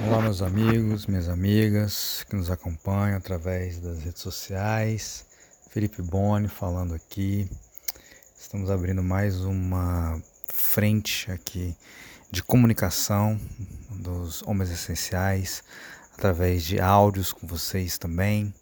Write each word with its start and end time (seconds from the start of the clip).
Olá, 0.00 0.22
meus 0.22 0.42
amigos, 0.42 1.06
minhas 1.06 1.28
amigas 1.28 2.24
que 2.30 2.36
nos 2.36 2.52
acompanham 2.52 3.16
através 3.16 3.80
das 3.80 3.98
redes 3.98 4.22
sociais. 4.22 5.26
Felipe 5.70 6.00
Boni 6.00 6.46
falando 6.46 6.94
aqui. 6.94 7.50
Estamos 8.38 8.70
abrindo 8.70 9.02
mais 9.02 9.40
uma 9.40 10.22
frente 10.46 11.28
aqui 11.32 11.76
de 12.30 12.44
comunicação 12.44 13.40
dos 13.90 14.40
homens 14.42 14.70
essenciais 14.70 15.64
através 16.14 16.62
de 16.62 16.80
áudios 16.80 17.32
com 17.32 17.44
vocês 17.44 17.98
também. 17.98 18.54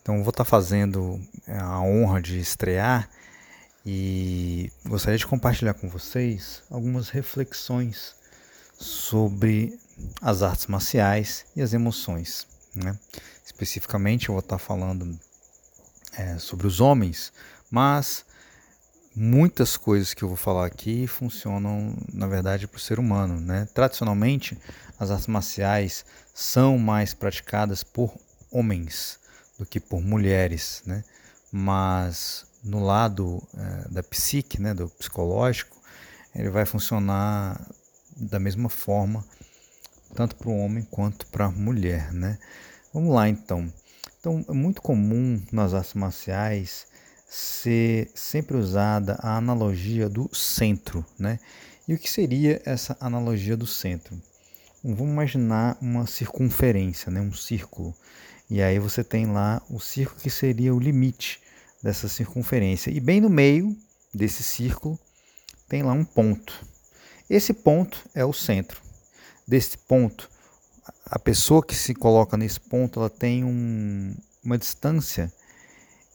Então, 0.00 0.22
vou 0.22 0.30
estar 0.30 0.46
fazendo 0.46 1.20
a 1.46 1.78
honra 1.82 2.22
de 2.22 2.38
estrear 2.38 3.10
e 3.84 4.72
gostaria 4.86 5.18
de 5.18 5.26
compartilhar 5.26 5.74
com 5.74 5.90
vocês 5.90 6.62
algumas 6.70 7.10
reflexões 7.10 8.14
sobre 8.78 9.78
as 10.20 10.42
artes 10.42 10.66
marciais 10.66 11.44
e 11.54 11.62
as 11.62 11.72
emoções. 11.72 12.46
Né? 12.74 12.98
Especificamente, 13.44 14.28
eu 14.28 14.34
vou 14.34 14.40
estar 14.40 14.58
falando 14.58 15.18
é, 16.16 16.38
sobre 16.38 16.66
os 16.66 16.80
homens, 16.80 17.32
mas 17.70 18.24
muitas 19.14 19.76
coisas 19.76 20.12
que 20.12 20.22
eu 20.22 20.28
vou 20.28 20.36
falar 20.36 20.66
aqui 20.66 21.06
funcionam, 21.06 21.96
na 22.12 22.26
verdade, 22.26 22.66
para 22.66 22.78
o 22.78 22.80
ser 22.80 22.98
humano. 22.98 23.40
Né? 23.40 23.68
Tradicionalmente, 23.72 24.58
as 24.98 25.10
artes 25.10 25.26
marciais 25.26 26.04
são 26.34 26.78
mais 26.78 27.14
praticadas 27.14 27.84
por 27.84 28.12
homens 28.50 29.18
do 29.58 29.64
que 29.64 29.78
por 29.78 30.00
mulheres, 30.00 30.82
né? 30.84 31.04
mas 31.52 32.46
no 32.64 32.82
lado 32.82 33.42
é, 33.56 33.88
da 33.88 34.02
psique, 34.02 34.60
né, 34.60 34.72
do 34.72 34.88
psicológico, 34.88 35.76
ele 36.34 36.48
vai 36.48 36.64
funcionar 36.64 37.60
da 38.16 38.40
mesma 38.40 38.68
forma, 38.68 39.24
tanto 40.14 40.36
para 40.36 40.48
o 40.48 40.58
homem 40.58 40.86
quanto 40.90 41.26
para 41.26 41.46
a 41.46 41.50
mulher, 41.50 42.12
né? 42.12 42.38
Vamos 42.92 43.12
lá 43.12 43.28
então. 43.28 43.70
Então, 44.20 44.44
é 44.48 44.52
muito 44.52 44.80
comum 44.80 45.42
nas 45.52 45.74
artes 45.74 45.94
marciais 45.94 46.86
ser 47.28 48.10
sempre 48.14 48.56
usada 48.56 49.18
a 49.20 49.36
analogia 49.36 50.08
do 50.08 50.34
centro, 50.34 51.04
né? 51.18 51.38
E 51.86 51.92
o 51.92 51.98
que 51.98 52.10
seria 52.10 52.62
essa 52.64 52.96
analogia 53.00 53.56
do 53.56 53.66
centro? 53.66 54.16
Vamos 54.82 55.12
imaginar 55.12 55.76
uma 55.80 56.06
circunferência, 56.06 57.10
né? 57.10 57.20
um 57.20 57.32
círculo. 57.32 57.94
E 58.48 58.62
aí 58.62 58.78
você 58.78 59.02
tem 59.02 59.26
lá 59.26 59.60
o 59.68 59.80
círculo 59.80 60.20
que 60.20 60.30
seria 60.30 60.74
o 60.74 60.78
limite 60.78 61.40
dessa 61.82 62.08
circunferência. 62.08 62.90
E 62.90 63.00
bem 63.00 63.20
no 63.20 63.28
meio 63.28 63.76
desse 64.14 64.42
círculo 64.42 64.98
tem 65.68 65.82
lá 65.82 65.92
um 65.92 66.04
ponto. 66.04 66.66
Esse 67.28 67.52
ponto 67.52 67.98
é 68.14 68.24
o 68.24 68.32
centro. 68.32 68.83
Desse 69.46 69.76
ponto, 69.76 70.28
a 71.04 71.18
pessoa 71.18 71.64
que 71.64 71.74
se 71.74 71.94
coloca 71.94 72.36
nesse 72.36 72.60
ponto, 72.60 73.00
ela 73.00 73.10
tem 73.10 73.44
um, 73.44 74.14
uma 74.42 74.56
distância 74.58 75.32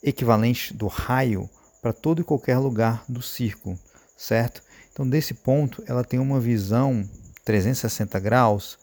equivalente 0.04 0.74
do 0.74 0.88
raio 0.88 1.50
para 1.82 1.94
todo 1.94 2.22
e 2.22 2.24
qualquer 2.24 2.58
lugar 2.58 3.04
do 3.08 3.22
círculo, 3.22 3.78
certo? 4.18 4.62
Então, 4.92 5.08
desse 5.08 5.34
ponto, 5.34 5.84
ela 5.86 6.04
tem 6.04 6.20
uma 6.20 6.40
visão 6.40 7.08
360 7.46 8.20
graus 8.20 8.78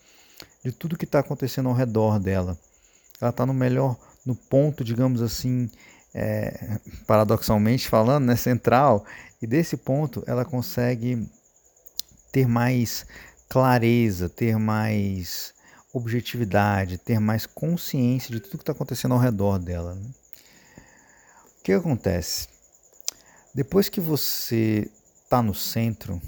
de 0.65 0.73
tudo 0.73 0.97
que 0.97 1.05
está 1.05 1.19
acontecendo 1.21 1.69
ao 1.69 1.75
redor 1.75 2.19
dela. 2.19 2.59
Ela 3.21 3.31
está 3.31 3.45
no 3.45 3.55
melhor, 3.55 3.97
no 4.25 4.35
ponto, 4.35 4.83
digamos 4.83 5.23
assim, 5.23 5.71
é, 6.15 6.79
paradoxalmente 7.07 7.89
falando, 7.89 8.25
né, 8.25 8.37
central, 8.37 9.05
e 9.41 9.47
desse 9.47 9.77
ponto 9.77 10.25
ela 10.27 10.45
consegue 10.45 11.29
ter 12.33 12.49
mais 12.49 13.07
clareza, 13.49 14.29
ter 14.29 14.59
mais 14.59 15.55
objetividade, 15.93 16.99
ter 16.99 17.19
mais 17.19 17.47
consciência 17.47 18.31
de 18.31 18.41
tudo 18.41 18.59
que 18.59 18.63
está 18.63 18.73
acontecendo 18.73 19.13
ao 19.15 19.21
redor 19.21 19.59
dela. 19.59 19.95
Né? 19.95 20.11
O 21.59 21.63
que 21.63 21.73
acontece? 21.73 22.49
Depois 23.55 23.89
que 23.89 24.01
você 24.01 24.91
está 25.25 25.43
no 25.43 25.55
centro, 25.55 26.21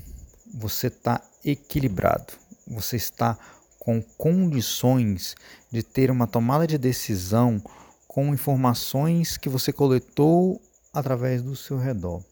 você 0.55 0.87
está 0.87 1.23
equilibrado, 1.45 2.33
você 2.67 2.97
está 2.97 3.39
com 3.79 4.03
condições 4.03 5.35
de 5.71 5.83
ter 5.83 6.11
uma 6.11 6.27
tomada 6.27 6.67
de 6.67 6.79
decisão 6.79 7.63
com 8.07 8.33
informações 8.35 9.37
que 9.37 9.49
você 9.49 9.73
coletou 9.73 10.61
através 10.93 11.43
do 11.43 11.55
seu 11.55 11.79
redor. 11.79 12.23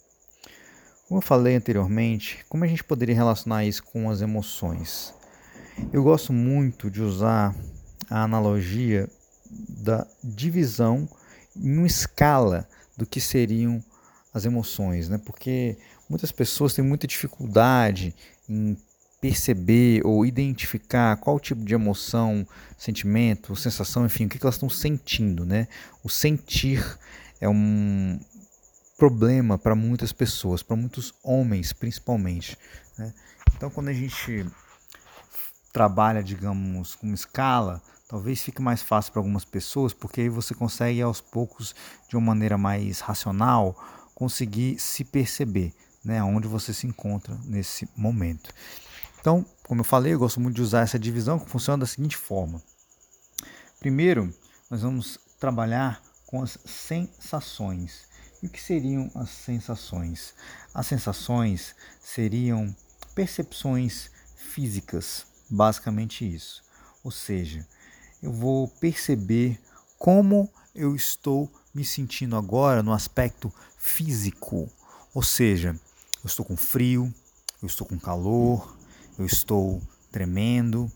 Como 1.09 1.19
eu 1.19 1.23
falei 1.23 1.55
anteriormente, 1.55 2.45
como 2.49 2.65
a 2.65 2.67
gente 2.67 2.83
poderia 2.83 3.15
relacionar 3.15 3.65
isso 3.65 3.83
com 3.85 4.11
as 4.11 4.21
emoções? 4.21 5.15
Eu 5.93 6.03
gosto 6.03 6.33
muito 6.33 6.91
de 6.91 7.01
usar 7.01 7.55
a 8.11 8.25
analogia 8.25 9.09
da 9.49 10.05
divisão 10.23 11.09
em 11.55 11.79
uma 11.79 11.87
escala 11.87 12.69
do 12.97 13.07
que 13.07 13.21
seriam 13.21 13.83
as 14.35 14.45
emoções, 14.45 15.09
né? 15.09 15.17
Porque 15.25 15.79
muitas 16.11 16.33
pessoas 16.33 16.75
têm 16.75 16.85
muita 16.85 17.07
dificuldade 17.07 18.13
em 18.49 18.77
perceber 19.21 20.05
ou 20.05 20.27
identificar 20.27 21.17
qual 21.19 21.39
tipo 21.39 21.65
de 21.65 21.73
emoção, 21.73 22.45
sentimento, 22.77 23.55
sensação, 23.55 24.05
enfim, 24.05 24.27
o 24.27 24.29
que 24.29 24.39
elas 24.43 24.57
estão 24.57 24.69
sentindo, 24.69 25.47
né? 25.47 25.69
O 26.03 26.09
sentir 26.09 26.85
é 27.41 27.49
um, 27.49 28.19
problema 28.97 29.59
para 29.59 29.75
muitas 29.75 30.13
pessoas, 30.13 30.63
para 30.63 30.77
muitos 30.77 31.15
homens 31.23 31.73
principalmente. 31.73 32.57
Né? 32.97 33.13
Então, 33.55 33.71
quando 33.71 33.89
a 33.89 33.93
gente 33.93 34.47
trabalha, 35.73 36.23
digamos, 36.23 36.95
com 36.95 37.13
escala, 37.13 37.83
talvez 38.09 38.43
fique 38.43 38.63
mais 38.63 38.83
fácil 38.83 39.13
para 39.13 39.21
algumas 39.21 39.45
pessoas, 39.45 39.93
porque 39.93 40.23
aí 40.23 40.29
você 40.29 40.55
consegue 40.55 41.03
aos 41.03 41.21
poucos, 41.21 41.75
de 42.09 42.17
uma 42.17 42.27
maneira 42.29 42.57
mais 42.57 43.01
racional, 43.01 43.77
conseguir 44.15 44.79
se 44.79 45.05
perceber, 45.05 45.75
né, 46.03 46.23
onde 46.23 46.49
você 46.49 46.73
se 46.73 46.87
encontra 46.87 47.39
nesse 47.45 47.89
momento. 47.95 48.51
Então, 49.21 49.45
como 49.65 49.81
eu 49.81 49.85
falei, 49.85 50.15
eu 50.15 50.19
gosto 50.19 50.41
muito 50.41 50.57
de 50.57 50.63
usar 50.63 50.83
essa 50.83 50.99
divisão 50.99 51.39
que 51.39 51.51
funciona 51.51 51.81
da 51.81 51.87
seguinte 51.87 52.17
forma. 52.17 52.63
Primeiro, 53.81 54.33
nós 54.71 54.83
vamos 54.83 55.19
trabalhar 55.39 56.01
com 56.25 56.43
as 56.43 56.59
sensações. 56.65 58.07
O 58.47 58.49
que 58.49 58.63
seriam 58.63 59.11
as 59.17 59.31
sensações? 59.31 60.33
As 60.73 60.87
sensações 60.87 61.75
seriam 62.01 62.73
percepções 63.13 64.09
físicas, 64.37 65.27
basicamente 65.51 66.25
isso. 66.25 66.63
Ou 67.03 67.11
seja, 67.11 67.67
eu 68.23 68.33
vou 68.33 68.69
perceber 68.69 69.61
como 69.99 70.49
eu 70.77 70.95
estou 70.95 71.51
me 71.75 71.85
sentindo 71.85 72.37
agora 72.37 72.85
no 72.85 72.93
aspecto 72.93 73.53
físico. 73.77 74.71
Ou 75.13 75.25
seja, 75.25 75.71
eu 76.23 76.29
estou 76.29 76.47
com 76.47 76.57
frio, 76.57 77.13
eu 77.61 77.67
estou 77.67 77.85
com 77.85 77.99
calor, 77.99 78.77
eu 79.19 79.27
estou 79.27 79.83
tremendo, 80.13 80.91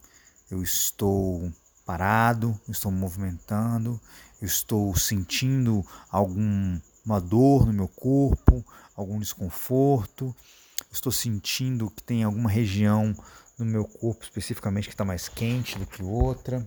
eu 0.48 0.62
estou 0.62 1.52
parado, 1.84 2.56
eu 2.68 2.70
estou 2.70 2.92
me 2.92 2.98
movimentando, 2.98 4.00
eu 4.40 4.46
estou 4.46 4.94
sentindo 4.94 5.84
algum 6.08 6.78
uma 7.10 7.21
dor 7.21 7.66
no 7.66 7.72
meu 7.72 7.88
corpo, 7.88 8.65
algum 8.94 9.19
desconforto, 9.19 10.34
estou 10.93 11.10
sentindo 11.10 11.91
que 11.91 12.03
tem 12.03 12.22
alguma 12.22 12.48
região 12.48 13.15
no 13.59 13.65
meu 13.65 13.84
corpo 13.84 14.22
especificamente 14.22 14.88
que 14.88 14.94
está 14.94 15.04
mais 15.04 15.28
quente 15.28 15.78
do 15.78 15.87
que 15.87 16.03
outra. 16.03 16.66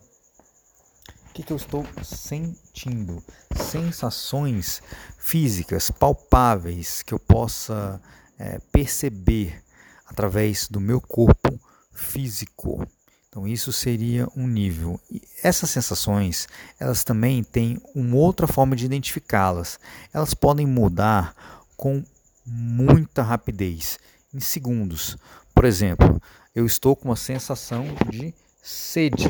O 1.30 1.34
que, 1.34 1.44
que 1.44 1.52
eu 1.52 1.58
estou 1.58 1.86
sentindo? 2.04 3.24
Sensações 3.56 4.84
físicas, 5.18 5.90
palpáveis, 5.90 7.02
que 7.02 7.14
eu 7.14 7.20
possa 7.20 8.00
é, 8.38 8.60
perceber 8.72 9.64
através 10.06 10.68
do 10.68 10.80
meu 10.80 11.02
corpo 11.02 11.60
físico. 11.92 12.86
Então 13.34 13.48
isso 13.48 13.74
seria 13.74 14.28
um 14.36 14.46
nível. 14.46 15.02
E 15.10 15.20
essas 15.42 15.72
sensações, 15.72 16.48
elas 16.80 17.04
também 17.04 17.44
têm 17.44 17.82
uma 17.96 18.16
outra 18.16 18.46
forma 18.46 18.76
de 18.76 18.86
identificá-las. 18.86 19.80
Elas 20.14 20.36
podem 20.36 20.68
mudar 20.68 21.36
com 21.76 22.04
muita 22.46 23.24
rapidez, 23.24 23.98
em 24.32 24.40
segundos. 24.40 25.18
Por 25.52 25.66
exemplo, 25.66 26.22
eu 26.54 26.64
estou 26.64 26.96
com 26.96 27.10
uma 27.10 27.16
sensação 27.16 27.86
de 28.08 28.36
sede. 28.62 29.26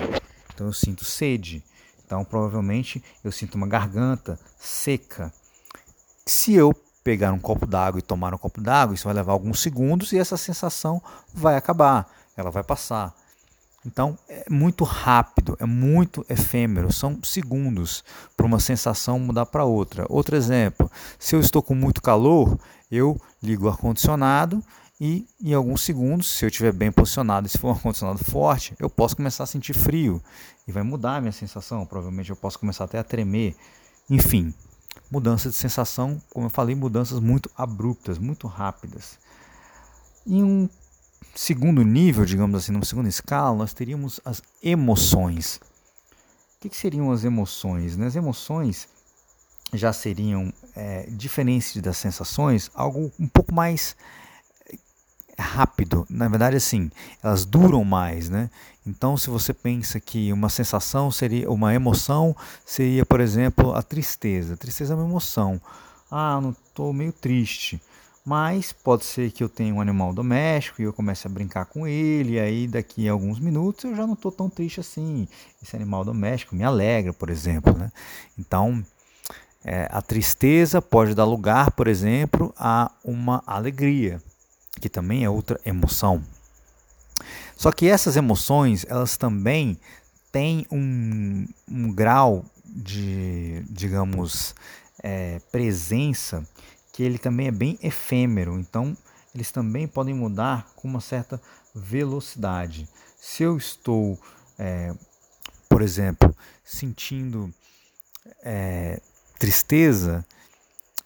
Então 0.54 0.68
eu 0.68 0.74
sinto 0.74 1.06
sede. 1.06 1.64
Então 2.06 2.26
provavelmente 2.26 3.02
eu 3.24 3.32
sinto 3.32 3.56
uma 3.56 3.68
garganta 3.68 4.38
seca. 4.60 5.32
Se 6.26 6.54
eu 6.54 6.74
pegar 7.06 7.32
um 7.32 7.40
copo 7.40 7.66
d'água 7.66 8.00
e 8.00 8.02
tomar 8.02 8.34
um 8.34 8.38
copo 8.38 8.60
d'água, 8.60 8.96
isso 8.96 9.06
vai 9.06 9.14
levar 9.14 9.32
alguns 9.32 9.62
segundos 9.62 10.12
e 10.12 10.18
essa 10.18 10.36
sensação 10.36 11.02
vai 11.34 11.56
acabar, 11.56 12.06
ela 12.36 12.52
vai 12.52 12.64
passar. 12.64 13.23
Então 13.86 14.18
é 14.30 14.46
muito 14.50 14.84
rápido, 14.84 15.58
é 15.60 15.66
muito 15.66 16.26
efêmero, 16.30 16.92
são 16.92 17.22
segundos 17.24 18.04
para 18.36 18.46
uma 18.46 18.60
sensação 18.60 19.20
mudar 19.20 19.46
para 19.46 19.66
outra. 19.66 20.06
Outro 20.10 20.36
exemplo: 20.36 20.90
se 21.20 21.36
eu 21.36 21.40
estou 21.40 21.62
com 21.62 21.76
muito 21.76 22.02
calor, 22.02 22.58
eu 22.92 23.20
ligo 23.42 23.66
o 23.66 23.70
ar-condicionado 23.70 24.64
e 25.00 25.28
em 25.42 25.54
alguns 25.54 25.82
segundos, 25.82 26.28
se 26.28 26.46
eu 26.46 26.50
estiver 26.50 26.72
bem 26.72 26.92
posicionado 26.92 27.46
e 27.46 27.50
se 27.50 27.58
for 27.58 27.70
um 27.70 27.72
ar-condicionado 27.72 28.24
forte, 28.24 28.74
eu 28.80 28.90
posso 28.90 29.16
começar 29.16 29.44
a 29.44 29.48
sentir 29.48 29.74
frio 29.74 30.22
e 30.68 30.72
vai 30.72 30.84
mudar 30.84 31.18
a 31.18 31.22
minha 31.22 31.32
sensação. 31.34 31.86
Provavelmente 31.86 32.30
eu 32.30 32.36
posso 32.36 32.58
começar 32.58 32.86
até 32.86 33.00
a 33.00 33.04
tremer. 33.04 33.54
Enfim, 34.10 34.54
mudança 35.12 35.50
de 35.50 35.56
sensação, 35.56 36.22
como 36.32 36.46
eu 36.46 36.50
falei, 36.50 36.74
mudanças 36.76 37.20
muito 37.20 37.50
abruptas, 37.58 38.18
muito 38.18 38.48
rápidas. 38.48 39.20
Em 40.26 40.42
um 40.42 40.70
segundo 41.34 41.84
nível, 41.84 42.26
digamos 42.26 42.56
assim, 42.58 42.72
numa 42.72 42.86
segunda 42.86 43.10
escala, 43.10 43.56
nós 43.56 43.74
teríamos 43.74 44.20
as 44.24 44.42
emoções. 44.62 45.60
O 46.58 46.70
que, 46.70 46.76
seriam 46.76 47.12
as 47.12 47.24
emoções? 47.24 47.98
Né? 47.98 48.08
As 48.08 48.16
emoções 48.16 48.88
já 49.74 49.92
seriam, 49.92 50.54
é, 50.76 51.08
diferentes 51.10 51.76
das 51.82 51.98
sensações, 51.98 52.70
algo 52.74 53.12
um 53.20 53.28
pouco 53.28 53.54
mais 53.54 53.96
rápido. 55.38 56.06
Na 56.10 56.28
verdade, 56.28 56.58
assim, 56.58 56.92
elas 57.22 57.44
duram 57.46 57.84
mais, 57.84 58.30
né? 58.30 58.50
Então, 58.86 59.18
se 59.18 59.30
você 59.30 59.54
pensa 59.54 60.00
que 60.00 60.32
uma 60.32 60.50
sensação 60.50 61.10
seria, 61.10 61.50
uma 61.50 61.74
emoção 61.74 62.36
seria, 62.66 63.06
por 63.06 63.20
exemplo, 63.20 63.74
a 63.74 63.82
tristeza. 63.82 64.54
A 64.54 64.58
tristeza 64.58 64.94
é 64.94 64.96
uma 64.96 65.06
emoção. 65.06 65.60
Ah, 66.12 66.40
não 66.40 66.52
estou 66.52 66.94
meio 66.94 67.12
triste. 67.12 67.82
Mas 68.26 68.72
pode 68.72 69.04
ser 69.04 69.32
que 69.32 69.44
eu 69.44 69.50
tenha 69.50 69.74
um 69.74 69.82
animal 69.82 70.14
doméstico 70.14 70.82
e 70.82 70.86
eu 70.86 70.94
comece 70.94 71.28
a 71.28 71.30
brincar 71.30 71.66
com 71.66 71.86
ele, 71.86 72.34
e 72.34 72.40
aí 72.40 72.68
daqui 72.68 73.08
a 73.10 73.12
alguns 73.12 73.38
minutos 73.38 73.84
eu 73.84 73.96
já 73.96 74.08
não 74.08 74.14
estou 74.14 74.32
tão 74.32 74.50
triste 74.50 74.80
assim. 74.80 75.28
Esse 75.62 75.76
animal 75.76 76.06
doméstico 76.06 76.56
me 76.56 76.64
alegra, 76.64 77.12
por 77.12 77.30
exemplo. 77.30 77.78
Né? 77.78 77.92
Então, 78.40 78.82
é, 79.66 79.90
a 79.92 80.02
tristeza 80.02 80.82
pode 80.82 81.14
dar 81.14 81.26
lugar, 81.26 81.72
por 81.72 81.88
exemplo, 81.88 82.54
a 82.58 82.92
uma 83.04 83.44
alegria 83.46 84.22
que 84.80 84.88
também 84.88 85.26
é 85.26 85.30
outra 85.30 85.60
emoção. 85.66 86.24
Só 87.58 87.72
que 87.72 87.88
essas 87.88 88.16
emoções, 88.16 88.86
elas 88.90 89.18
também 89.18 89.78
têm 90.32 90.66
um, 90.72 91.46
um 91.70 91.92
grau 91.94 92.44
de, 92.66 93.64
digamos, 93.70 94.56
é, 95.02 95.40
presença 95.52 96.46
que 96.94 97.04
ele 97.04 97.18
também 97.18 97.48
é 97.48 97.52
bem 97.52 97.78
efêmero. 97.82 98.58
Então, 98.58 98.96
eles 99.36 99.52
também 99.52 99.88
podem 99.88 100.14
mudar 100.14 100.72
com 100.76 100.88
uma 100.88 101.02
certa 101.02 101.42
velocidade. 101.76 102.88
Se 103.20 103.44
eu 103.44 103.58
estou, 103.58 104.18
é, 104.58 104.94
por 105.68 105.82
exemplo, 105.82 106.34
sentindo 106.64 107.52
é, 108.44 109.02
tristeza, 109.40 110.24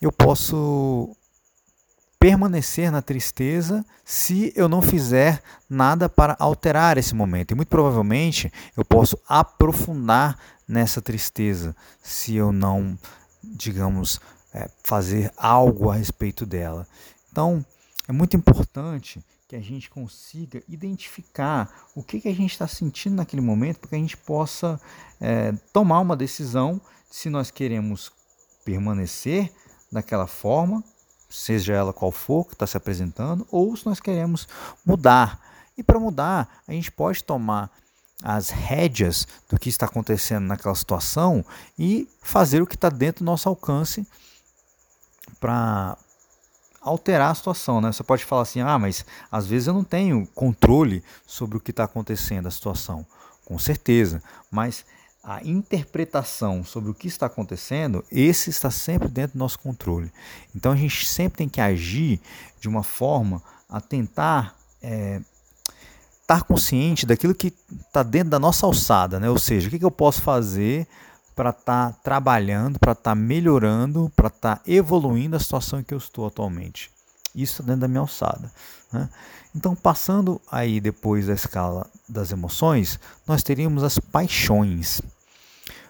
eu 0.02 0.12
posso 0.12 1.16
permanecer 2.20 2.92
na 2.92 3.02
tristeza 3.02 3.86
se 4.04 4.52
eu 4.56 4.68
não 4.68 4.82
fizer 4.82 5.42
nada 5.70 6.10
para 6.10 6.36
alterar 6.38 6.98
esse 6.98 7.16
momento. 7.16 7.52
E 7.52 7.56
muito 7.56 7.70
provavelmente 7.70 8.52
eu 8.76 8.84
posso 8.84 9.18
aprofundar 9.28 10.38
nessa 10.68 11.02
tristeza 11.02 11.74
se 12.04 12.36
eu 12.36 12.52
não, 12.52 12.98
digamos, 13.42 14.20
é, 14.58 14.70
fazer 14.84 15.32
algo 15.38 15.90
a 15.90 15.96
respeito 15.96 16.46
dela. 16.46 16.88
Então, 17.32 17.64
é 18.08 18.12
muito 18.12 18.36
importante 18.36 19.24
que 19.48 19.56
a 19.56 19.62
gente 19.62 19.90
consiga 19.90 20.62
identificar 20.68 21.88
o 21.96 22.04
que, 22.04 22.20
que 22.20 22.28
a 22.28 22.34
gente 22.34 22.52
está 22.52 22.68
sentindo 22.68 23.16
naquele 23.16 23.42
momento, 23.42 23.80
para 23.80 23.90
que 23.90 23.96
a 23.96 24.00
gente 24.00 24.18
possa 24.18 24.80
é, 25.22 25.54
tomar 25.72 26.00
uma 26.00 26.16
decisão 26.16 26.82
se 27.10 27.30
nós 27.30 27.52
queremos 27.52 28.12
permanecer 28.66 29.52
daquela 29.92 30.28
forma 30.28 30.84
seja 31.30 31.74
ela 31.74 31.94
qual 31.94 32.12
for 32.12 32.46
que 32.46 32.54
está 32.54 32.66
se 32.66 32.78
apresentando, 32.78 33.46
ou 33.52 33.76
se 33.76 33.86
nós 33.86 34.00
queremos 34.00 34.48
mudar. 34.86 35.40
E 35.78 35.84
para 35.84 36.00
mudar, 36.00 36.62
a 36.68 36.72
gente 36.72 36.92
pode 36.92 37.24
tomar 37.24 37.72
as 38.24 38.50
rédeas 38.50 39.28
do 39.48 39.60
que 39.60 39.70
está 39.70 39.86
acontecendo 39.86 40.46
naquela 40.46 40.74
situação 40.74 41.46
e 41.78 42.10
fazer 42.22 42.62
o 42.62 42.68
que 42.68 42.76
está 42.76 42.90
dentro 42.90 43.24
do 43.24 43.28
nosso 43.28 43.48
alcance 43.48 44.08
para 45.40 45.98
alterar 46.82 47.32
a 47.32 47.36
situação. 47.36 47.82
Né? 47.82 47.92
Você 47.92 48.04
pode 48.04 48.26
falar 48.26 48.44
assim: 48.44 48.62
ah, 48.62 48.80
mas 48.80 49.06
às 49.32 49.48
vezes 49.48 49.68
eu 49.68 49.74
não 49.74 49.84
tenho 49.84 50.26
controle 50.34 51.04
sobre 51.26 51.58
o 51.58 51.60
que 51.60 51.72
está 51.72 51.84
acontecendo, 51.84 52.48
a 52.48 52.52
situação. 52.52 53.06
Com 53.46 53.58
certeza, 53.58 54.22
mas 54.52 54.86
a 55.24 55.44
interpretação 55.44 56.64
sobre 56.64 56.90
o 56.90 56.94
que 56.94 57.08
está 57.08 57.26
acontecendo, 57.26 58.04
esse 58.12 58.50
está 58.50 58.72
sempre 58.72 59.10
dentro 59.10 59.38
do 59.38 59.40
nosso 59.40 59.60
controle. 59.60 60.12
Então 60.56 60.72
a 60.72 60.76
gente 60.76 61.06
sempre 61.06 61.40
tem 61.40 61.50
que 61.50 61.60
agir 61.60 62.20
de 62.60 62.70
uma 62.70 62.84
forma 62.84 63.42
a 63.70 63.82
tentar 63.82 64.56
é, 64.82 65.22
estar 66.22 66.44
consciente 66.44 67.06
daquilo 67.06 67.36
que 67.36 67.54
está 67.86 68.04
dentro 68.04 68.30
da 68.30 68.40
nossa 68.40 68.66
alçada, 68.66 69.20
né? 69.20 69.30
ou 69.30 69.40
seja, 69.40 69.68
o 69.68 69.70
que, 69.70 69.80
que 69.80 69.86
eu 69.86 69.92
posso 69.92 70.22
fazer 70.22 70.88
para 71.38 71.52
estar 71.52 71.94
tá 71.94 72.00
trabalhando, 72.04 72.80
para 72.80 72.94
estar 72.94 73.12
tá 73.12 73.16
melhorando, 73.16 74.12
para 74.16 74.28
estar 74.28 74.56
tá 74.56 74.62
evoluindo 74.66 75.36
a 75.36 75.40
situação 75.40 75.80
em 75.80 75.84
que 75.84 75.94
eu 75.94 76.00
estou 76.00 76.26
atualmente. 76.26 76.90
Isso 77.36 77.62
dentro 77.62 77.82
da 77.82 77.88
minha 77.88 78.00
alçada. 78.00 78.52
Né? 78.92 79.08
Então, 79.56 79.76
passando 79.76 80.42
aí 80.52 80.82
depois 80.82 81.28
da 81.28 81.34
escala 81.34 81.86
das 82.10 82.32
emoções, 82.32 83.00
nós 83.28 83.44
teríamos 83.44 83.84
as 83.84 84.00
paixões. 84.00 85.00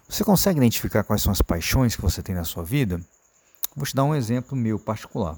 Você 0.10 0.22
consegue 0.26 0.60
identificar 0.60 1.06
quais 1.06 1.22
são 1.22 1.32
as 1.32 1.42
paixões 1.42 1.96
que 1.96 2.02
você 2.02 2.22
tem 2.22 2.36
na 2.36 2.44
sua 2.44 2.64
vida? 2.64 3.00
Vou 3.74 3.86
te 3.86 3.96
dar 3.96 4.04
um 4.04 4.16
exemplo 4.16 4.58
meu 4.58 4.78
particular. 4.78 5.38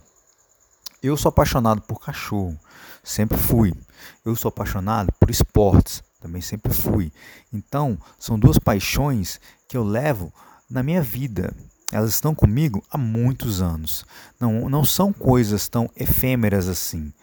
Eu 1.03 1.15
sou 1.17 1.29
apaixonado 1.29 1.81
por 1.81 2.01
cachorro, 2.01 2.59
sempre 3.03 3.37
fui. 3.37 3.75
Eu 4.25 4.35
sou 4.35 4.49
apaixonado 4.49 5.13
por 5.19 5.29
esportes, 5.29 6.03
também 6.19 6.41
sempre 6.41 6.73
fui. 6.73 7.13
Então, 7.53 7.97
são 8.17 8.37
duas 8.37 8.57
paixões 8.57 9.39
que 9.69 9.77
eu 9.77 9.83
levo 9.83 10.33
na 10.69 10.83
minha 10.83 11.01
vida. 11.01 11.55
Elas 11.91 12.09
estão 12.09 12.35
comigo 12.35 12.83
há 12.89 12.97
muitos 12.97 13.61
anos. 13.61 14.03
Não, 14.39 14.67
não 14.67 14.83
são 14.83 15.13
coisas 15.13 15.69
tão 15.69 15.89
efêmeras 15.95 16.67
assim. 16.67 17.13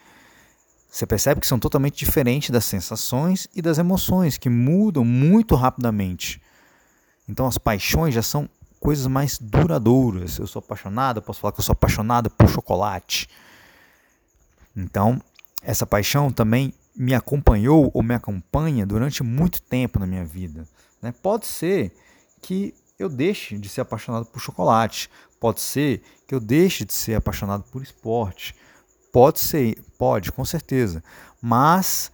Você 0.88 1.04
percebe 1.06 1.40
que 1.40 1.46
são 1.46 1.58
totalmente 1.58 1.98
diferentes 1.98 2.50
das 2.50 2.64
sensações 2.64 3.46
e 3.54 3.60
das 3.60 3.78
emoções, 3.78 4.38
que 4.38 4.48
mudam 4.48 5.04
muito 5.04 5.54
rapidamente. 5.54 6.40
Então 7.28 7.46
as 7.46 7.58
paixões 7.58 8.14
já 8.14 8.22
são 8.22 8.49
coisas 8.81 9.06
mais 9.06 9.38
duradouras. 9.38 10.38
Eu 10.38 10.46
sou 10.46 10.60
apaixonado, 10.60 11.20
posso 11.20 11.40
falar 11.40 11.52
que 11.52 11.60
eu 11.60 11.64
sou 11.64 11.72
apaixonado 11.72 12.31
por 12.31 12.49
chocolate. 12.49 13.28
Então, 14.75 15.20
essa 15.62 15.84
paixão 15.84 16.31
também 16.31 16.72
me 16.94 17.14
acompanhou 17.14 17.90
ou 17.92 18.02
me 18.02 18.14
acompanha 18.14 18.87
durante 18.87 19.22
muito 19.22 19.60
tempo 19.60 19.99
na 19.99 20.06
minha 20.06 20.25
vida. 20.25 20.66
Né? 21.02 21.12
Pode 21.22 21.47
ser 21.47 21.92
que 22.47 22.73
eu 22.97 23.09
deixe 23.09 23.59
de 23.59 23.69
ser 23.69 23.81
apaixonado 23.81 24.25
por 24.26 24.38
chocolate, 24.38 25.11
pode 25.41 25.61
ser 25.61 26.00
que 26.29 26.33
eu 26.33 26.38
deixe 26.38 26.85
de 26.85 26.95
ser 26.95 27.17
apaixonado 27.17 27.65
por 27.73 27.83
esporte, 27.83 28.55
pode 29.12 29.41
ser, 29.41 29.83
pode, 29.99 30.31
com 30.31 30.45
certeza. 30.45 31.03
Mas 31.43 32.12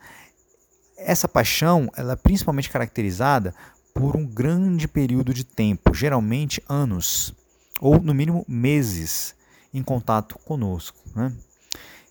essa 0.97 1.29
paixão, 1.29 1.91
ela 1.95 2.15
é 2.15 2.17
principalmente 2.17 2.71
caracterizada 2.71 3.55
por 3.93 4.17
um 4.17 4.25
grande 4.25 4.89
período 4.89 5.35
de 5.35 5.45
tempo, 5.45 5.93
geralmente 5.93 6.62
anos, 6.67 7.35
ou 7.79 8.01
no 8.01 8.15
mínimo 8.15 8.43
meses, 8.49 9.35
em 9.75 9.83
contato 9.83 10.39
conosco. 10.39 10.97
Né? 11.15 11.31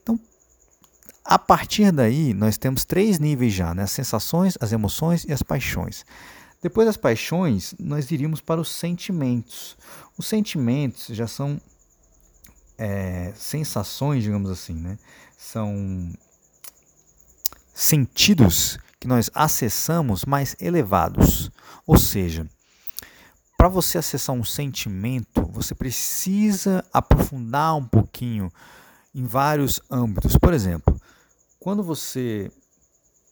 Então, 0.04 0.20
a 1.25 1.40
partir 1.40 1.92
daí, 1.92 2.36
nós 2.36 2.56
temos 2.56 2.86
três 2.86 3.18
níveis 3.18 3.51
já: 3.51 3.74
né? 3.74 3.82
as 3.82 3.92
sensações, 3.92 4.60
as 4.62 4.72
emoções 4.72 5.25
e 5.25 5.34
as 5.34 5.42
paixões. 5.42 6.06
Depois 6.62 6.86
das 6.86 6.98
paixões, 6.98 7.74
nós 7.80 8.12
iríamos 8.12 8.39
para 8.39 8.62
os 8.62 8.70
sentimentos. 8.70 9.75
Os 10.18 10.27
sentimentos 10.27 11.08
já 11.08 11.27
são 11.27 11.60
é, 12.77 13.34
sensações, 13.36 14.24
digamos 14.24 14.50
assim, 14.50 14.75
né? 14.75 14.98
são 15.38 16.13
sentidos 17.74 18.77
que 19.00 19.08
nós 19.08 19.32
acessamos 19.34 20.24
mais 20.24 20.56
elevados. 20.60 21.50
Ou 21.86 21.98
seja, 21.98 22.48
para 23.58 23.68
você 23.68 23.98
acessar 23.98 24.36
um 24.36 24.44
sentimento, 24.44 25.44
você 25.51 25.74
precisa 25.74 26.86
aprofundar 26.94 27.75
um 27.75 27.86
pouquinho 27.86 28.51
em 29.13 29.25
vários 29.25 29.82
âmbitos. 29.89 30.38
Por 30.38 30.53
exemplo, 30.53 31.00
quando 31.60 31.82
você 31.84 32.51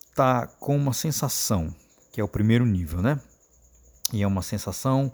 está 0.10 0.48
com 0.48 0.76
uma 0.76 0.94
sensação, 0.94 1.74
que 2.12 2.20
é 2.22 2.24
o 2.24 2.28
primeiro 2.28 2.66
nível, 2.66 3.02
né? 3.02 3.20
E 4.12 4.24
é 4.24 4.28
uma 4.28 4.42
sensação 4.42 5.12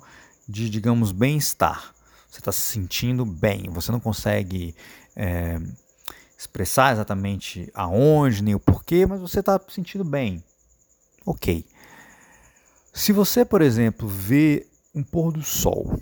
de, 0.47 0.69
digamos, 0.69 1.11
bem-estar. 1.11 1.93
Você 2.29 2.39
está 2.39 2.51
se 2.51 2.61
sentindo 2.61 3.25
bem, 3.25 3.69
você 3.69 3.91
não 3.91 3.99
consegue 3.99 4.75
é, 5.15 5.59
expressar 6.37 6.93
exatamente 6.93 7.69
aonde 7.73 8.43
nem 8.43 8.55
o 8.55 8.59
porquê, 8.59 9.05
mas 9.05 9.19
você 9.19 9.39
está 9.39 9.59
se 9.59 9.75
sentindo 9.75 10.03
bem. 10.03 10.43
Ok. 11.25 11.65
Se 12.93 13.11
você, 13.11 13.43
por 13.43 13.61
exemplo, 13.61 14.07
vê 14.07 14.67
um 14.93 15.03
pôr 15.03 15.31
do 15.31 15.43
sol, 15.43 15.99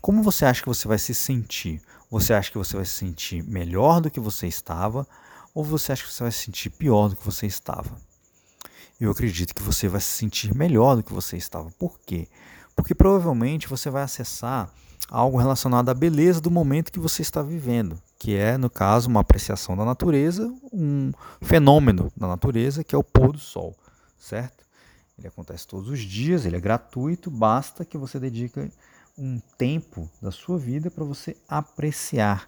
como 0.00 0.22
você 0.22 0.44
acha 0.44 0.62
que 0.62 0.68
você 0.68 0.86
vai 0.86 0.98
se 0.98 1.14
sentir? 1.14 1.80
Você 2.10 2.32
acha 2.32 2.50
que 2.50 2.58
você 2.58 2.76
vai 2.76 2.84
se 2.84 2.94
sentir 2.94 3.42
melhor 3.42 4.00
do 4.00 4.10
que 4.10 4.20
você 4.20 4.46
estava? 4.46 5.06
ou 5.58 5.64
você 5.64 5.90
acha 5.90 6.04
que 6.04 6.12
você 6.12 6.22
vai 6.22 6.30
se 6.30 6.44
sentir 6.44 6.70
pior 6.70 7.08
do 7.08 7.16
que 7.16 7.24
você 7.24 7.44
estava? 7.44 7.90
Eu 9.00 9.12
acredito 9.12 9.54
que 9.54 9.62
você 9.62 9.86
vai 9.86 10.00
se 10.00 10.08
sentir 10.08 10.52
melhor 10.52 10.96
do 10.96 11.04
que 11.04 11.12
você 11.12 11.36
estava. 11.36 11.70
Por 11.78 12.00
quê? 12.00 12.26
Porque 12.74 12.94
provavelmente 12.94 13.68
você 13.68 13.88
vai 13.90 14.02
acessar 14.02 14.72
algo 15.08 15.38
relacionado 15.38 15.88
à 15.88 15.94
beleza 15.94 16.40
do 16.40 16.50
momento 16.50 16.90
que 16.90 16.98
você 16.98 17.22
está 17.22 17.40
vivendo, 17.40 17.96
que 18.18 18.34
é, 18.34 18.58
no 18.58 18.68
caso, 18.68 19.08
uma 19.08 19.20
apreciação 19.20 19.76
da 19.76 19.84
natureza, 19.84 20.52
um 20.72 21.12
fenômeno 21.40 22.12
da 22.16 22.26
natureza, 22.26 22.82
que 22.82 22.94
é 22.94 22.98
o 22.98 23.04
pôr 23.04 23.32
do 23.32 23.38
sol, 23.38 23.76
certo? 24.18 24.64
Ele 25.16 25.28
acontece 25.28 25.66
todos 25.66 25.88
os 25.88 26.00
dias, 26.00 26.44
ele 26.44 26.56
é 26.56 26.60
gratuito, 26.60 27.30
basta 27.30 27.84
que 27.84 27.96
você 27.96 28.18
dedique 28.18 28.70
um 29.16 29.40
tempo 29.56 30.10
da 30.20 30.30
sua 30.30 30.58
vida 30.58 30.90
para 30.90 31.04
você 31.04 31.36
apreciar 31.48 32.46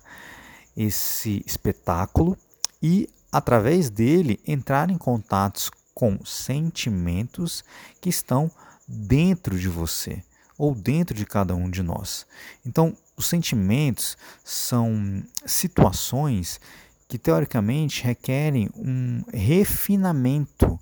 esse 0.77 1.43
espetáculo 1.47 2.37
e, 2.83 3.09
através 3.31 3.89
dele, 3.89 4.41
entrar 4.47 4.91
em 4.91 4.99
contatos 4.99 5.71
com 5.95 6.19
sentimentos 6.25 7.65
que 8.01 8.09
estão 8.09 8.51
dentro 8.87 9.59
de 9.59 9.69
você 9.69 10.23
ou 10.59 10.75
dentro 10.75 11.15
de 11.15 11.25
cada 11.25 11.55
um 11.55 11.71
de 11.71 11.83
nós. 11.83 12.27
Então, 12.67 12.95
os 13.17 13.27
sentimentos 13.27 14.17
são 14.45 15.23
situações 15.47 16.61
que 17.09 17.19
teoricamente 17.19 18.05
requerem 18.05 18.69
um 18.77 19.23
refinamento 19.33 20.79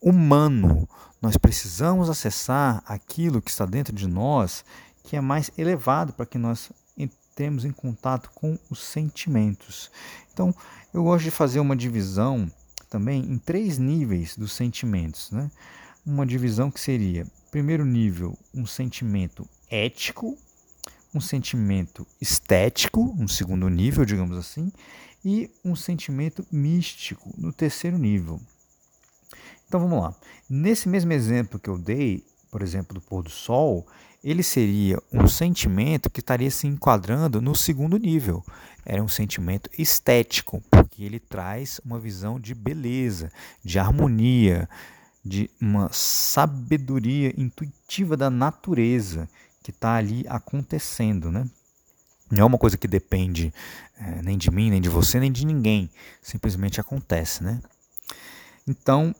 humano. 0.00 0.88
Nós 1.20 1.36
precisamos 1.36 2.08
acessar 2.08 2.82
aquilo 2.86 3.42
que 3.42 3.50
está 3.50 3.66
dentro 3.66 3.94
de 3.94 4.06
nós 4.06 4.64
que 5.02 5.16
é 5.16 5.20
mais 5.20 5.50
elevado 5.56 6.12
para 6.12 6.26
que 6.26 6.36
nós 6.36 6.70
entremos 6.96 7.64
em 7.64 7.72
contato 7.72 8.30
com 8.34 8.58
os 8.70 8.84
sentimentos. 8.84 9.90
Então, 10.32 10.54
eu 10.92 11.02
gosto 11.02 11.24
de 11.24 11.30
fazer 11.30 11.60
uma 11.60 11.74
divisão 11.74 12.50
também 12.88 13.20
em 13.22 13.38
três 13.38 13.78
níveis 13.78 14.36
dos 14.36 14.52
sentimentos. 14.52 15.30
Né? 15.30 15.50
Uma 16.04 16.26
divisão 16.26 16.70
que 16.70 16.80
seria 16.80 17.26
primeiro 17.50 17.84
nível, 17.84 18.36
um 18.54 18.66
sentimento 18.66 19.48
ético, 19.70 20.36
um 21.14 21.20
sentimento 21.20 22.06
estético, 22.20 23.14
um 23.18 23.26
segundo 23.26 23.68
nível, 23.68 24.04
digamos 24.04 24.36
assim, 24.36 24.70
e 25.24 25.50
um 25.64 25.74
sentimento 25.74 26.46
místico 26.50 27.34
no 27.36 27.52
terceiro 27.52 27.98
nível. 27.98 28.40
Então 29.66 29.80
vamos 29.80 30.00
lá. 30.00 30.14
Nesse 30.48 30.88
mesmo 30.88 31.12
exemplo 31.12 31.58
que 31.58 31.68
eu 31.68 31.78
dei, 31.78 32.24
por 32.50 32.62
exemplo, 32.62 32.94
do 32.94 33.00
pôr 33.00 33.22
do 33.22 33.30
sol, 33.30 33.86
ele 34.22 34.42
seria 34.42 35.00
um 35.12 35.28
sentimento 35.28 36.10
que 36.10 36.20
estaria 36.20 36.50
se 36.50 36.66
enquadrando 36.66 37.40
no 37.40 37.54
segundo 37.54 37.96
nível. 37.98 38.44
Era 38.84 39.02
um 39.02 39.08
sentimento 39.08 39.70
estético, 39.78 40.62
porque 40.70 41.04
ele 41.04 41.20
traz 41.20 41.80
uma 41.84 41.98
visão 41.98 42.40
de 42.40 42.54
beleza, 42.54 43.30
de 43.64 43.78
harmonia, 43.78 44.68
de 45.24 45.50
uma 45.60 45.90
sabedoria 45.92 47.32
intuitiva 47.36 48.16
da 48.16 48.30
natureza 48.30 49.28
que 49.62 49.70
está 49.70 49.96
ali 49.96 50.24
acontecendo, 50.28 51.30
né? 51.30 51.46
Não 52.30 52.42
é 52.42 52.44
uma 52.44 52.58
coisa 52.58 52.76
que 52.76 52.88
depende 52.88 53.52
é, 53.98 54.22
nem 54.22 54.36
de 54.36 54.50
mim, 54.50 54.70
nem 54.70 54.80
de 54.80 54.88
você, 54.88 55.18
nem 55.18 55.32
de 55.32 55.46
ninguém. 55.46 55.90
Simplesmente 56.22 56.80
acontece, 56.80 57.42
né? 57.42 57.60
Então, 58.66 59.14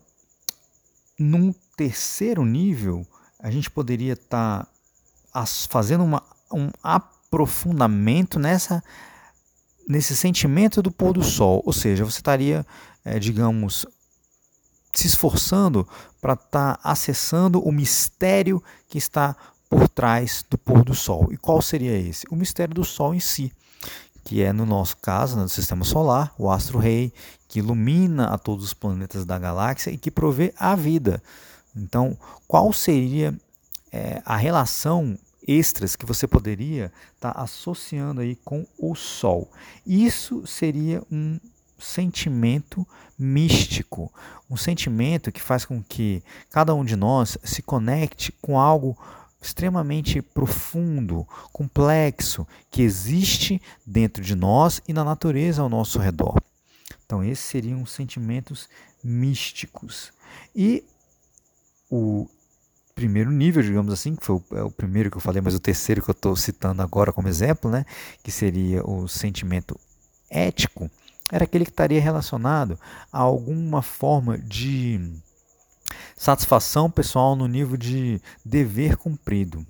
num 1.17 1.53
terceiro 1.75 2.45
nível, 2.45 3.05
a 3.39 3.49
gente 3.49 3.69
poderia 3.69 4.13
estar 4.13 4.65
tá 4.65 4.71
fazendo 5.69 6.03
uma, 6.03 6.23
um 6.51 6.69
aprofundamento 6.83 8.39
nessa 8.39 8.83
nesse 9.87 10.15
sentimento 10.15 10.83
do 10.83 10.91
pôr 10.91 11.13
do 11.13 11.23
sol, 11.23 11.63
ou 11.65 11.73
seja, 11.73 12.05
você 12.05 12.19
estaria, 12.19 12.63
é, 13.03 13.17
digamos, 13.17 13.87
se 14.93 15.07
esforçando 15.07 15.87
para 16.21 16.33
estar 16.33 16.77
tá 16.77 16.79
acessando 16.83 17.59
o 17.59 17.71
mistério 17.71 18.63
que 18.87 18.99
está 18.99 19.35
por 19.67 19.89
trás 19.89 20.45
do 20.47 20.59
pôr 20.59 20.83
do 20.83 20.93
sol. 20.93 21.29
E 21.31 21.37
qual 21.37 21.59
seria 21.59 21.97
esse? 21.97 22.27
O 22.29 22.35
mistério 22.35 22.75
do 22.75 22.83
sol 22.83 23.15
em 23.15 23.19
si, 23.19 23.51
que 24.23 24.43
é 24.43 24.53
no 24.53 24.65
nosso 24.65 24.97
caso, 24.97 25.37
no 25.37 25.49
sistema 25.49 25.83
solar, 25.83 26.35
o 26.37 26.51
astro-rei, 26.51 27.11
que 27.47 27.57
ilumina 27.57 28.27
a 28.27 28.37
todos 28.37 28.65
os 28.65 28.73
planetas 28.75 29.25
da 29.25 29.39
galáxia 29.39 29.89
e 29.89 29.97
que 29.97 30.11
provê 30.11 30.53
a 30.55 30.75
vida. 30.75 31.21
Então, 31.75 32.15
qual 32.47 32.71
seria 32.71 33.35
é, 33.91 34.21
a 34.25 34.35
relação 34.35 35.17
extras 35.47 35.95
que 35.95 36.05
você 36.05 36.27
poderia 36.27 36.91
estar 37.15 37.33
tá 37.33 37.41
associando 37.41 38.21
aí 38.21 38.35
com 38.35 38.65
o 38.77 38.95
Sol? 38.95 39.51
Isso 39.85 40.45
seria 40.45 41.01
um 41.11 41.39
sentimento 41.79 42.85
místico, 43.17 44.11
um 44.49 44.57
sentimento 44.57 45.31
que 45.31 45.41
faz 45.41 45.65
com 45.65 45.81
que 45.81 46.23
cada 46.49 46.73
um 46.75 46.83
de 46.83 46.95
nós 46.95 47.37
se 47.43 47.61
conecte 47.61 48.31
com 48.41 48.59
algo 48.59 48.97
extremamente 49.41 50.21
profundo, 50.21 51.25
complexo, 51.53 52.45
que 52.69 52.81
existe 52.81 53.61
dentro 53.85 54.23
de 54.23 54.35
nós 54.35 54.81
e 54.87 54.93
na 54.93 55.03
natureza 55.03 55.61
ao 55.61 55.69
nosso 55.69 55.97
redor. 55.97 56.41
Então, 57.05 57.23
esses 57.23 57.45
seriam 57.45 57.85
sentimentos 57.85 58.67
místicos. 59.03 60.11
E 60.53 60.83
o 61.89 62.27
primeiro 62.99 63.31
nível, 63.31 63.63
digamos 63.63 63.93
assim, 63.93 64.13
que 64.13 64.25
foi 64.25 64.35
o, 64.35 64.43
é 64.57 64.61
o 64.61 64.69
primeiro 64.69 65.09
que 65.09 65.15
eu 65.15 65.21
falei, 65.21 65.41
mas 65.41 65.55
o 65.55 65.59
terceiro 65.59 66.03
que 66.03 66.09
eu 66.09 66.13
estou 66.13 66.35
citando 66.35 66.81
agora 66.81 67.13
como 67.13 67.29
exemplo, 67.29 67.71
né, 67.71 67.85
que 68.21 68.29
seria 68.29 68.85
o 68.85 69.07
sentimento 69.07 69.79
ético, 70.29 70.91
era 71.31 71.45
aquele 71.45 71.63
que 71.63 71.71
estaria 71.71 72.01
relacionado 72.01 72.77
a 73.09 73.19
alguma 73.19 73.81
forma 73.81 74.37
de 74.37 74.99
satisfação 76.13 76.91
pessoal 76.91 77.37
no 77.37 77.47
nível 77.47 77.77
de 77.77 78.21
dever 78.43 78.97
cumprido. 78.97 79.65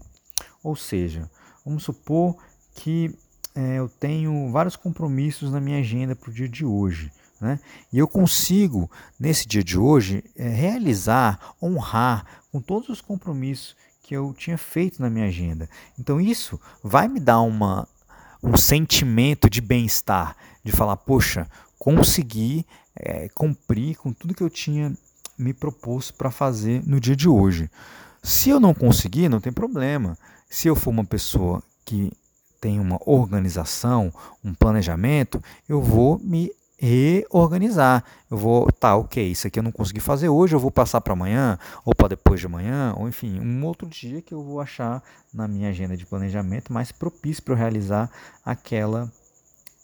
Ou 0.63 0.75
seja, 0.75 1.29
vamos 1.63 1.83
supor 1.83 2.35
que 2.73 3.15
é, 3.53 3.77
eu 3.77 3.87
tenho 3.87 4.51
vários 4.51 4.75
compromissos 4.75 5.51
na 5.51 5.61
minha 5.61 5.79
agenda 5.79 6.15
para 6.15 6.31
o 6.31 6.33
dia 6.33 6.49
de 6.49 6.65
hoje. 6.65 7.11
Né? 7.39 7.59
E 7.91 7.97
eu 7.97 8.07
consigo, 8.07 8.89
nesse 9.19 9.47
dia 9.47 9.63
de 9.63 9.77
hoje, 9.77 10.23
é, 10.35 10.47
realizar, 10.47 11.55
honrar 11.61 12.25
com 12.51 12.59
todos 12.59 12.89
os 12.89 13.01
compromissos 13.01 13.75
que 14.01 14.15
eu 14.15 14.33
tinha 14.33 14.57
feito 14.57 15.01
na 15.01 15.09
minha 15.09 15.27
agenda. 15.27 15.69
Então 15.97 16.19
isso 16.19 16.59
vai 16.83 17.07
me 17.07 17.19
dar 17.19 17.41
uma, 17.41 17.87
um 18.43 18.57
sentimento 18.57 19.49
de 19.49 19.61
bem-estar, 19.61 20.35
de 20.63 20.71
falar, 20.71 20.97
poxa, 20.97 21.47
consegui 21.77 22.65
é, 22.95 23.29
cumprir 23.29 23.95
com 23.97 24.11
tudo 24.11 24.33
que 24.33 24.43
eu 24.43 24.49
tinha 24.49 24.93
me 25.37 25.53
proposto 25.53 26.13
para 26.15 26.29
fazer 26.29 26.83
no 26.85 26.99
dia 26.99 27.15
de 27.15 27.29
hoje. 27.29 27.69
Se 28.21 28.49
eu 28.49 28.59
não 28.59 28.73
conseguir, 28.73 29.29
não 29.29 29.39
tem 29.39 29.53
problema. 29.53 30.17
Se 30.49 30.67
eu 30.67 30.75
for 30.75 30.89
uma 30.89 31.05
pessoa 31.05 31.63
que 31.85 32.11
tem 32.59 32.79
uma 32.79 32.99
organização, 33.05 34.13
um 34.43 34.53
planejamento, 34.53 35.41
eu 35.67 35.81
vou 35.81 36.19
me 36.19 36.51
reorganizar. 36.79 38.03
Eu 38.31 38.37
vou, 38.37 38.71
tá, 38.71 38.95
ok, 38.95 39.29
isso 39.29 39.47
aqui 39.47 39.59
eu 39.59 39.63
não 39.63 39.71
consegui 39.71 39.99
fazer 39.99 40.29
hoje, 40.29 40.55
eu 40.55 40.59
vou 40.59 40.71
passar 40.71 41.01
para 41.01 41.13
amanhã, 41.13 41.59
ou 41.83 41.93
para 41.93 42.09
depois 42.09 42.39
de 42.39 42.45
amanhã, 42.45 42.95
ou 42.97 43.07
enfim, 43.07 43.39
um 43.39 43.65
outro 43.65 43.87
dia 43.87 44.21
que 44.21 44.33
eu 44.33 44.41
vou 44.41 44.61
achar 44.61 45.03
na 45.33 45.47
minha 45.47 45.69
agenda 45.69 45.97
de 45.97 46.05
planejamento 46.05 46.71
mais 46.71 46.91
propício 46.91 47.43
para 47.43 47.53
eu 47.53 47.57
realizar 47.57 48.09
aquela 48.45 49.11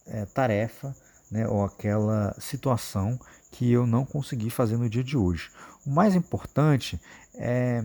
é, 0.08 0.26
tarefa 0.26 0.96
né, 1.30 1.48
ou 1.48 1.66
aquela 1.66 2.36
situação 2.40 3.20
que 3.52 3.72
eu 3.72 3.86
não 3.86 4.06
consegui 4.06 4.50
fazer 4.50 4.78
no 4.78 4.90
dia 4.90 5.04
de 5.04 5.18
hoje. 5.18 5.50
O 5.86 5.90
mais 5.90 6.16
importante 6.16 7.00
é 7.34 7.84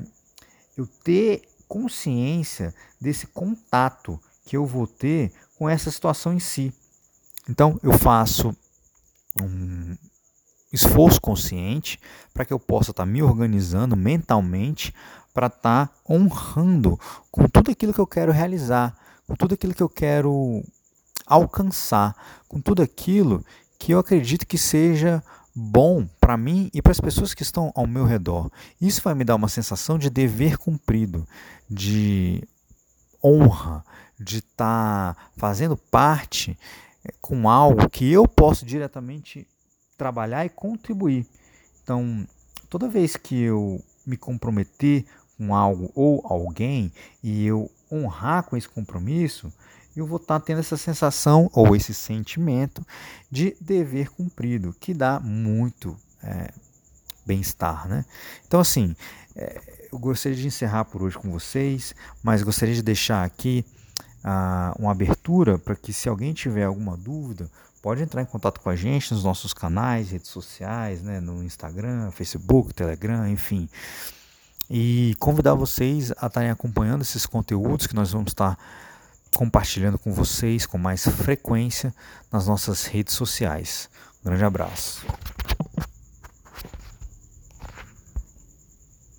eu 0.76 0.86
ter 0.86 1.42
consciência 1.66 2.74
desse 3.00 3.26
contato 3.26 4.20
que 4.44 4.56
eu 4.56 4.66
vou 4.66 4.86
ter 4.86 5.32
com 5.58 5.68
essa 5.68 5.90
situação 5.90 6.32
em 6.32 6.40
si. 6.40 6.72
Então, 7.48 7.78
eu 7.82 7.96
faço 7.98 8.56
um 9.40 9.96
esforço 10.72 11.20
consciente 11.20 11.98
para 12.32 12.44
que 12.44 12.52
eu 12.52 12.58
possa 12.58 12.90
estar 12.92 13.02
tá 13.02 13.06
me 13.06 13.22
organizando 13.22 13.96
mentalmente 13.96 14.94
para 15.34 15.46
estar 15.46 15.86
tá 15.86 15.94
honrando 16.08 16.98
com 17.30 17.48
tudo 17.48 17.70
aquilo 17.70 17.94
que 17.94 18.00
eu 18.00 18.06
quero 18.06 18.32
realizar, 18.32 18.96
com 19.26 19.34
tudo 19.34 19.54
aquilo 19.54 19.74
que 19.74 19.82
eu 19.82 19.88
quero 19.88 20.62
alcançar, 21.26 22.16
com 22.48 22.60
tudo 22.60 22.82
aquilo 22.82 23.44
que 23.78 23.92
eu 23.92 23.98
acredito 23.98 24.46
que 24.46 24.58
seja 24.58 25.22
bom 25.54 26.06
para 26.20 26.36
mim 26.36 26.70
e 26.72 26.82
para 26.82 26.92
as 26.92 27.00
pessoas 27.00 27.34
que 27.34 27.42
estão 27.42 27.72
ao 27.74 27.86
meu 27.86 28.04
redor. 28.04 28.50
Isso 28.80 29.00
vai 29.02 29.14
me 29.14 29.24
dar 29.24 29.36
uma 29.36 29.48
sensação 29.48 29.98
de 29.98 30.10
dever 30.10 30.58
cumprido, 30.58 31.26
de 31.68 32.42
honra, 33.22 33.84
de 34.18 34.38
estar 34.38 35.14
tá 35.14 35.22
fazendo 35.36 35.76
parte 35.76 36.58
com 37.20 37.48
algo 37.48 37.88
que 37.88 38.10
eu 38.10 38.26
posso 38.26 38.64
diretamente 38.64 39.46
trabalhar 39.96 40.44
e 40.44 40.48
contribuir. 40.48 41.26
Então, 41.82 42.26
toda 42.68 42.88
vez 42.88 43.16
que 43.16 43.40
eu 43.40 43.82
me 44.06 44.16
comprometer 44.16 45.04
com 45.36 45.54
algo 45.54 45.90
ou 45.94 46.22
alguém 46.24 46.92
e 47.22 47.46
eu 47.46 47.70
honrar 47.90 48.44
com 48.44 48.56
esse 48.56 48.68
compromisso, 48.68 49.52
eu 49.96 50.06
vou 50.06 50.16
estar 50.16 50.38
tá 50.38 50.46
tendo 50.46 50.60
essa 50.60 50.76
sensação 50.76 51.50
ou 51.52 51.74
esse 51.74 51.92
sentimento 51.92 52.86
de 53.30 53.56
dever 53.60 54.10
cumprido, 54.10 54.74
que 54.78 54.94
dá 54.94 55.18
muito 55.18 55.96
é, 56.22 56.52
bem-estar, 57.26 57.88
né? 57.88 58.04
Então, 58.46 58.60
assim, 58.60 58.94
é, 59.34 59.88
eu 59.92 59.98
gostaria 59.98 60.36
de 60.36 60.46
encerrar 60.46 60.84
por 60.84 61.02
hoje 61.02 61.18
com 61.18 61.30
vocês, 61.30 61.94
mas 62.22 62.42
gostaria 62.42 62.74
de 62.74 62.82
deixar 62.82 63.24
aqui 63.24 63.64
ah, 64.22 64.74
uma 64.78 64.92
abertura 64.92 65.58
para 65.58 65.74
que, 65.74 65.92
se 65.92 66.08
alguém 66.08 66.32
tiver 66.32 66.64
alguma 66.64 66.96
dúvida, 66.96 67.50
pode 67.82 68.02
entrar 68.02 68.22
em 68.22 68.26
contato 68.26 68.60
com 68.60 68.68
a 68.68 68.76
gente 68.76 69.12
nos 69.12 69.24
nossos 69.24 69.52
canais, 69.52 70.10
redes 70.10 70.28
sociais, 70.28 71.02
né, 71.02 71.20
no 71.20 71.42
Instagram, 71.42 72.10
Facebook, 72.10 72.74
Telegram, 72.74 73.26
enfim. 73.26 73.68
E 74.68 75.16
convidar 75.18 75.54
vocês 75.54 76.12
a 76.18 76.26
estarem 76.26 76.50
acompanhando 76.50 77.02
esses 77.02 77.26
conteúdos 77.26 77.86
que 77.86 77.94
nós 77.94 78.12
vamos 78.12 78.30
estar 78.30 78.56
compartilhando 79.34 79.98
com 79.98 80.12
vocês 80.12 80.66
com 80.66 80.78
mais 80.78 81.06
frequência 81.06 81.94
nas 82.30 82.46
nossas 82.46 82.84
redes 82.84 83.14
sociais. 83.14 83.88
Um 84.22 84.28
grande 84.28 84.44
abraço. 84.44 85.04